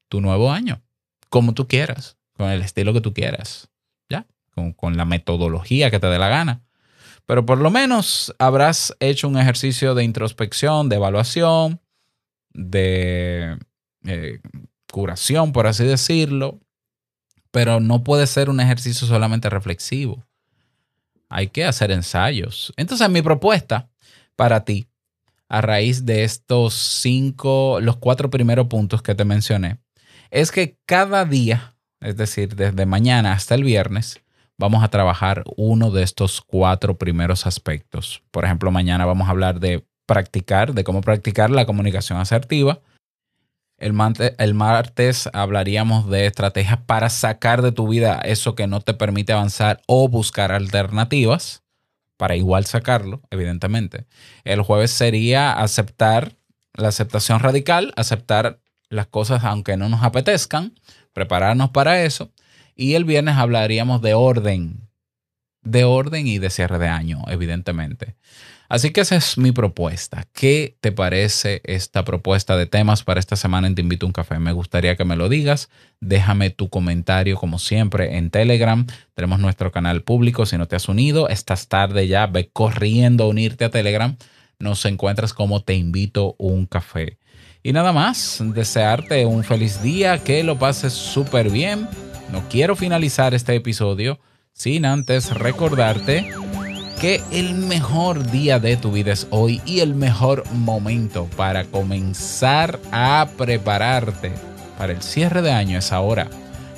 tu 0.09 0.21
nuevo 0.21 0.53
año, 0.53 0.83
como 1.31 1.55
tú 1.55 1.67
quieras, 1.67 2.19
con 2.37 2.51
el 2.51 2.61
estilo 2.61 2.93
que 2.93 3.01
tú 3.01 3.15
quieras, 3.15 3.71
¿ya? 4.11 4.27
Con, 4.55 4.73
con 4.75 4.97
la 4.97 5.07
metodología 5.07 5.91
que 5.91 6.01
te 6.01 6.07
dé 6.07 6.19
la 6.19 6.29
gana. 6.29 6.63
Pero 7.25 7.47
por 7.47 7.59
lo 7.59 7.71
menos 7.71 8.35
habrás 8.39 8.95
hecho 9.01 9.29
un 9.29 9.39
ejercicio 9.39 9.95
de 9.95 10.05
introspección, 10.05 10.89
de 10.89 10.97
evaluación, 10.97 11.81
de 12.53 13.59
eh, 14.05 14.41
curación, 14.91 15.53
por 15.53 15.67
así 15.67 15.85
decirlo. 15.85 16.59
Pero 17.51 17.81
no 17.81 18.05
puede 18.05 18.27
ser 18.27 18.49
un 18.49 18.61
ejercicio 18.61 19.07
solamente 19.07 19.51
reflexivo. 19.51 20.25
Hay 21.29 21.49
que 21.49 21.65
hacer 21.65 21.91
ensayos. 21.91 22.73
Entonces, 22.77 23.09
mi 23.11 23.23
propuesta 23.23 23.89
para 24.37 24.65
ti, 24.65 24.89
a 25.49 25.61
raíz 25.61 26.07
de 26.07 26.25
estos 26.25 26.75
cinco, 26.75 27.79
los 27.81 27.97
cuatro 27.97 28.31
primeros 28.31 28.69
puntos 28.69 29.03
que 29.03 29.15
te 29.15 29.25
mencioné, 29.25 29.79
es 30.31 30.53
que 30.53 30.79
cada 30.87 31.25
día, 31.25 31.75
es 32.01 32.17
decir, 32.17 32.55
desde 32.55 32.87
mañana 32.87 33.33
hasta 33.33 33.57
el 33.57 33.65
viernes, 33.65 34.21
vamos 34.57 34.85
a 34.85 34.89
trabajar 34.89 35.43
uno 35.57 35.91
de 35.91 36.03
estos 36.03 36.41
cuatro 36.41 36.99
primeros 36.99 37.47
aspectos. 37.47 38.23
Por 38.31 38.45
ejemplo, 38.45 38.71
mañana 38.71 39.07
vamos 39.07 39.27
a 39.27 39.33
hablar 39.33 39.59
de 39.59 39.85
practicar, 40.07 40.75
de 40.75 40.85
cómo 40.85 41.01
practicar 41.01 41.51
la 41.51 41.67
comunicación 41.67 42.19
asertiva. 42.19 42.81
El, 43.81 43.97
el 44.39 44.55
martes 44.55 45.29
hablaríamos 45.33 46.09
de 46.09 46.27
estrategias 46.27 46.79
para 46.87 47.09
sacar 47.09 47.63
de 47.63 47.73
tu 47.73 47.89
vida 47.89 48.21
eso 48.23 48.55
que 48.55 48.67
no 48.67 48.81
te 48.81 48.95
permite 48.95 49.33
avanzar 49.33 49.81
o 49.87 50.09
buscar 50.09 50.53
alternativas 50.53 51.63
para 52.19 52.37
igual 52.37 52.67
sacarlo, 52.67 53.23
evidentemente. 53.31 54.05
El 54.45 54.61
jueves 54.61 54.91
sería 54.91 55.55
aceptar 55.55 56.37
la 56.75 56.89
aceptación 56.89 57.41
radical, 57.41 57.95
aceptar 57.97 58.61
las 58.91 59.07
cosas 59.07 59.45
aunque 59.45 59.79
no 59.79 59.89
nos 59.89 60.03
apetezcan, 60.03 60.75
prepararnos 61.15 61.71
para 61.71 62.03
eso. 62.03 62.31
Y 62.77 62.95
el 62.95 63.05
viernes 63.05 63.37
hablaríamos 63.37 64.03
de 64.03 64.13
orden, 64.13 64.91
de 65.63 65.85
orden 65.85 66.27
y 66.27 66.39
de 66.39 66.51
cierre 66.51 66.79
de 66.79 66.89
año, 66.89 67.25
evidentemente. 67.29 68.17
Así 68.71 68.93
que 68.93 69.01
esa 69.01 69.17
es 69.17 69.37
mi 69.37 69.51
propuesta. 69.51 70.29
¿Qué 70.33 70.77
te 70.81 70.93
parece 70.93 71.61
esta 71.65 72.05
propuesta 72.05 72.57
de 72.57 72.67
temas 72.67 73.03
para 73.03 73.19
esta 73.19 73.35
semana 73.35 73.67
en 73.67 73.75
Te 73.75 73.83
Invito 73.83 74.07
a 74.07 74.09
un 74.09 74.13
Café? 74.13 74.39
Me 74.39 74.53
gustaría 74.53 74.95
que 74.95 75.05
me 75.05 75.17
lo 75.17 75.29
digas. 75.29 75.71
Déjame 76.01 76.51
tu 76.51 76.69
comentario, 76.69 77.37
como 77.37 77.59
siempre, 77.59 78.17
en 78.17 78.31
Telegram. 78.31 78.87
Tenemos 79.17 79.41
nuestro 79.41 79.73
canal 79.73 80.05
público. 80.05 80.47
Si 80.47 80.57
no 80.57 80.69
te 80.69 80.77
has 80.77 80.89
unido, 80.89 81.29
estás 81.29 81.67
tarde 81.67 82.07
ya. 82.07 82.29
Ve 82.29 82.49
corriendo 82.53 83.25
a 83.25 83.27
unirte 83.27 83.65
a 83.65 83.71
Telegram. 83.71 84.17
Nos 84.61 84.85
encuentras 84.85 85.35
como 85.35 85.65
Te 85.65 85.75
Invito 85.75 86.37
a 86.39 86.45
un 86.45 86.67
Café. 86.67 87.19
Y 87.65 87.73
nada 87.73 87.93
más, 87.93 88.41
desearte 88.41 89.27
un 89.27 89.43
feliz 89.43 89.83
día, 89.83 90.23
que 90.23 90.45
lo 90.45 90.61
pases 90.61 90.93
súper 90.93 91.51
bien. 91.51 91.89
No 92.31 92.49
quiero 92.49 92.77
finalizar 92.77 93.35
este 93.35 93.53
episodio 93.57 94.21
sin 94.53 94.85
antes 94.85 95.35
recordarte 95.35 96.33
que 97.01 97.23
el 97.31 97.55
mejor 97.55 98.31
día 98.31 98.59
de 98.59 98.77
tu 98.77 98.93
vida 98.93 99.13
es 99.13 99.27
hoy 99.31 99.63
y 99.65 99.81
el 99.81 99.95
mejor 99.95 100.45
momento 100.53 101.27
para 101.35 101.65
comenzar 101.65 102.79
a 102.93 103.27
prepararte 103.39 104.33
para 104.77 104.93
el 104.93 105.01
cierre 105.01 105.41
de 105.41 105.51
año 105.51 105.79
es 105.79 105.93
ahora. 105.93 106.29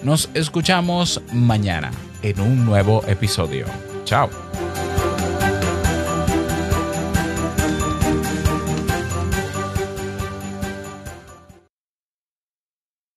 Nos 0.05 0.31
escuchamos 0.35 1.21
mañana 1.33 1.91
en 2.23 2.41
un 2.41 2.65
nuevo 2.65 3.03
episodio. 3.09 3.67
Chao. 4.05 4.31